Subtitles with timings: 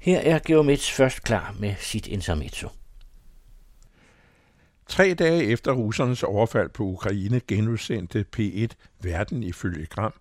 [0.00, 2.68] Her er Geomets først klar med sit intermezzo.
[4.86, 8.66] Tre dage efter russernes overfald på Ukraine genudsendte P1
[9.00, 10.12] Verden ifølge Gram,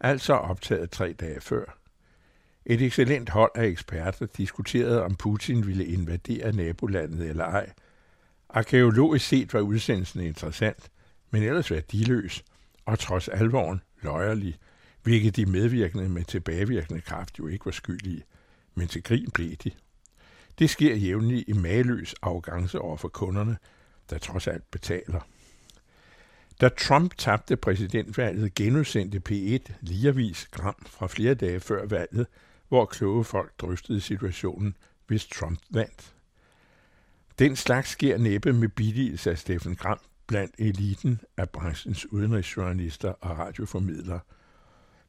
[0.00, 1.78] altså optaget tre dage før.
[2.66, 7.72] Et excellent hold af eksperter diskuterede, om Putin ville invadere nabolandet eller ej.
[8.48, 10.90] Arkeologisk set var udsendelsen interessant,
[11.30, 12.44] men ellers værdiløs,
[12.86, 14.58] og trods alvoren løjerlig,
[15.02, 18.22] hvilket de medvirkende med tilbagevirkende kraft jo ikke var skyldige.
[18.74, 19.70] Men til grin blev de.
[20.58, 23.56] Det sker jævnligt i mageløs arrogance over for kunderne,
[24.10, 25.20] der trods alt betaler.
[26.60, 32.26] Da Trump tabte præsidentvalget, genudsendte P1 ligevis gram fra flere dage før valget,
[32.68, 36.14] hvor kloge folk drøftede situationen, hvis Trump vandt.
[37.38, 43.38] Den slags sker næppe med billigelse af Steffen Gram blandt eliten af branchens udenrigsjournalister og
[43.38, 44.20] radioformidlere.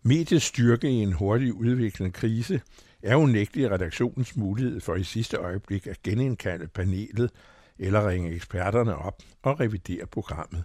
[0.04, 2.62] Mediets styrke i en hurtig udviklende krise
[3.04, 7.32] er unægtelig redaktionens mulighed for i sidste øjeblik at genindkalde panelet
[7.80, 10.64] eller ringe eksperterne op og revidere programmet.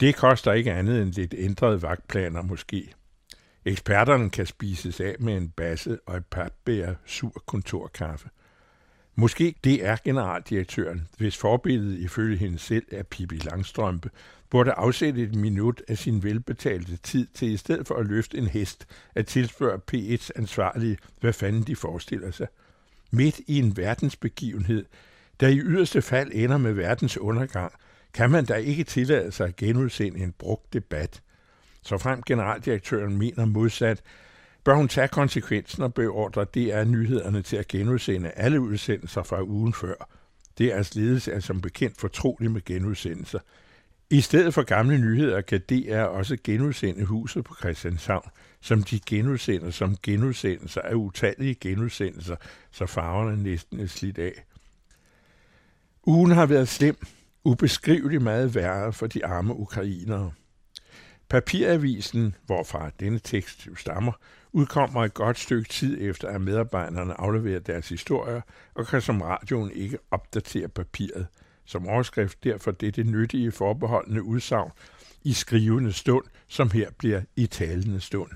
[0.00, 2.92] Det koster ikke andet end lidt ændrede vagtplaner måske.
[3.64, 8.28] Eksperterne kan spises af med en basse og et papbær sur kontorkaffe.
[9.14, 14.10] Måske det er generaldirektøren, hvis forbilledet ifølge hende selv er Pippi Langstrømpe,
[14.50, 18.46] burde afsætte et minut af sin velbetalte tid til i stedet for at løfte en
[18.46, 22.46] hest at tilspørge P1's ansvarlige, hvad fanden de forestiller sig.
[23.10, 24.84] Midt i en verdensbegivenhed,
[25.40, 27.72] der i yderste fald ender med verdens undergang,
[28.14, 31.22] kan man da ikke tillade sig at genudsende en brugt debat.
[31.82, 34.02] Så frem generaldirektøren mener modsat,
[34.64, 39.72] bør hun tage konsekvensen og beordre DR nyhederne til at genudsende alle udsendelser fra ugen
[39.72, 40.08] før.
[40.60, 43.38] DR's ledelse er som bekendt fortrolig med genudsendelser.
[44.12, 48.30] I stedet for gamle nyheder kan DR også genudsende huset på Christianshavn,
[48.60, 52.36] som de genudsender som genudsendelser af utallige genudsendelser,
[52.70, 54.44] så farverne næsten er slidt af.
[56.06, 56.96] Ugen har været slem,
[57.44, 60.32] ubeskriveligt meget værre for de arme ukrainere.
[61.28, 64.12] Papiravisen, hvorfra denne tekst stammer,
[64.52, 68.40] udkommer et godt stykke tid efter, at medarbejderne afleverer deres historier,
[68.74, 71.26] og kan som radioen ikke opdatere papiret.
[71.70, 74.70] Som overskrift derfor det nyttige forbeholdende udsagn
[75.24, 78.30] i skrivende stund, som her bliver i talende stund.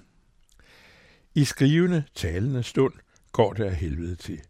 [1.34, 2.92] I skrivende, talende stund
[3.32, 4.40] går det af helvede til.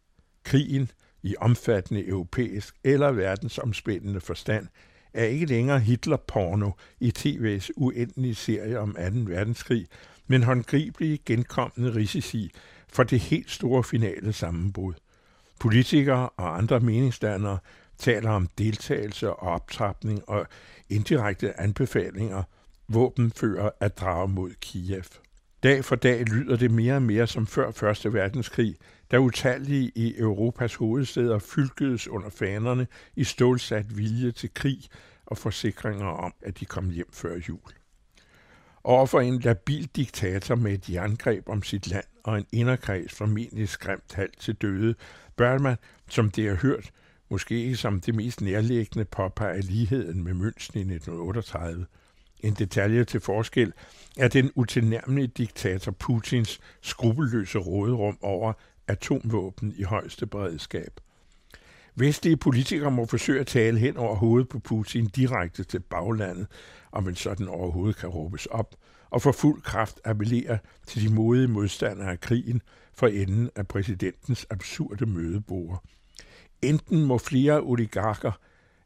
[0.42, 0.90] Krigen,
[1.22, 4.66] i omfattende europæisk eller verdensomspændende forstand,
[5.14, 6.70] er ikke længere Hitler-porno
[7.00, 9.00] i tv's uendelige serie om 2.
[9.00, 9.86] verdenskrig,
[10.26, 12.50] men håndgribelige genkommende risici
[12.88, 14.94] for det helt store finale sammenbrud.
[15.60, 17.58] Politikere og andre meningsdannere
[17.98, 20.46] taler om deltagelse og optrapning og
[20.88, 22.42] indirekte anbefalinger,
[22.88, 25.04] våbenfører at drage mod Kiev.
[25.62, 28.12] Dag for dag lyder det mere og mere som før 1.
[28.12, 28.76] verdenskrig,
[29.10, 34.78] da utallige i Europas hovedsteder fylkedes under fanerne i stålsat vilje til krig
[35.26, 37.72] og forsikringer om, at de kom hjem før jul.
[38.84, 44.14] Overfor en labil diktator med et jerngreb om sit land og en inderkreds formentlig skræmt
[44.14, 44.94] halvt til døde,
[45.36, 45.76] bør man,
[46.08, 46.90] som det er hørt,
[47.34, 51.86] måske ikke som det mest nærliggende påpege ligheden med München i 1938.
[52.40, 53.72] En detalje til forskel
[54.16, 58.52] er den utilnærmelige diktator Putins skrupelløse råderum over
[58.88, 61.00] atomvåben i højeste beredskab.
[61.94, 66.46] Vestlige politikere må forsøge at tale hen over hovedet på Putin direkte til baglandet,
[66.92, 68.74] om en sådan overhovedet kan råbes op,
[69.10, 72.62] og for fuld kraft appellere til de modige modstandere af krigen
[72.92, 75.84] for enden af præsidentens absurde mødebord.
[76.64, 78.32] Enten må flere oligarker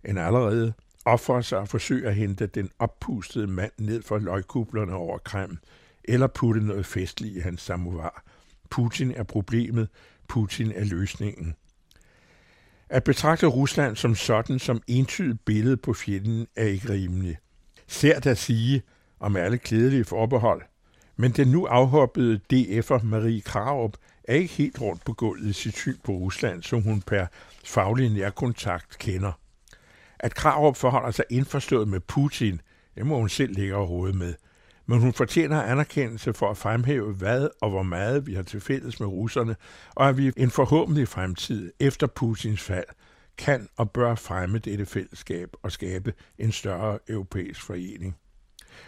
[0.05, 0.72] end allerede
[1.05, 5.59] ofre sig og forsøge at hente den oppustede mand ned fra løgkublerne over Kreml,
[6.05, 8.25] eller putte noget festligt i hans samovar.
[8.71, 9.89] Putin er problemet,
[10.28, 11.55] Putin er løsningen.
[12.89, 17.39] At betragte Rusland som sådan som entydigt billede på fjenden er ikke rimeligt.
[17.87, 18.83] Sært at sige,
[19.21, 20.62] om alle klædelige forbehold,
[21.20, 25.76] men den nu afhoppede DF'er Marie Krarup er ikke helt rundt på gulvet i sit
[25.76, 27.26] syn på Rusland, som hun per
[27.65, 29.32] faglig nærkontakt kender.
[30.18, 32.60] At Krarup forholder sig indforstået med Putin,
[32.94, 34.34] det må hun selv lægge overhovedet med.
[34.86, 39.00] Men hun fortjener anerkendelse for at fremhæve, hvad og hvor meget vi har til fælles
[39.00, 39.56] med russerne,
[39.94, 42.86] og at vi en forhåbentlig fremtid efter Putins fald
[43.38, 48.16] kan og bør fremme dette fællesskab og skabe en større europæisk forening.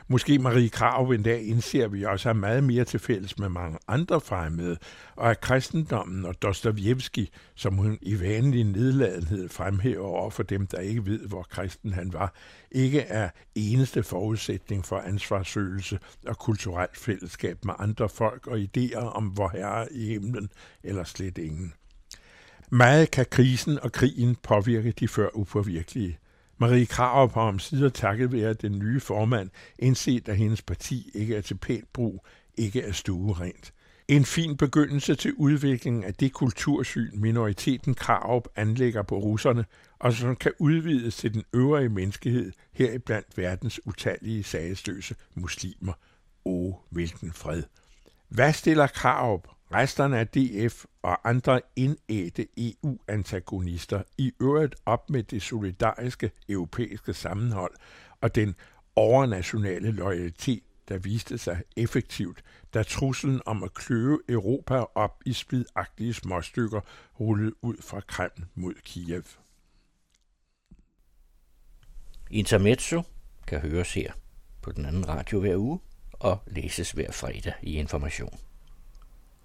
[0.09, 3.49] Måske Marie Krav en dag indser, at vi også har meget mere til fælles med
[3.49, 4.77] mange andre fremmede,
[5.17, 10.79] og at kristendommen og Dostojevski, som hun i vanlig nedladenhed fremhæver over for dem, der
[10.79, 12.35] ikke ved, hvor kristen han var,
[12.71, 19.37] ikke er eneste forudsætning for ansvarsøgelse og kulturelt fællesskab med andre folk og idéer om
[19.37, 20.51] vor herre i himlen,
[20.85, 21.73] eller slet ingen.
[22.73, 26.19] Meget kan krisen og krigen påvirke de før upåvirkelige.
[26.61, 31.37] Marie Krarup har om sider takket være den nye formand indset, at hendes parti ikke
[31.37, 32.27] er til pænt brug,
[32.57, 33.73] ikke er stuerent.
[34.09, 39.65] En fin begyndelse til udviklingen af det kultursyn, minoriteten Krarup anlægger på russerne,
[39.99, 45.93] og som kan udvides til den øvrige menneskehed, heriblandt verdens utallige sagesløse muslimer.
[46.45, 47.63] O, hvilken fred!
[48.29, 55.43] Hvad stiller Krarup, resterne af DF og andre indædte EU-antagonister i øvrigt op med det
[55.43, 57.75] solidariske europæiske sammenhold
[58.21, 58.55] og den
[58.97, 62.43] overnationale loyalitet, der viste sig effektivt,
[62.75, 66.81] da truslen om at kløve Europa op i splidagtige småstykker
[67.21, 69.25] rullede ud fra Kreml mod Kiev.
[72.31, 73.03] Intermezzo
[73.47, 74.13] kan høres her
[74.63, 75.81] på den anden radio hver uge
[76.13, 78.50] og læses hver fredag i Information.